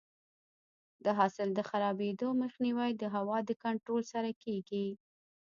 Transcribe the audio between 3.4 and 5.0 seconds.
د کنټرول سره کیږي.